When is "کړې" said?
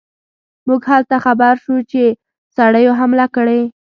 3.35-3.61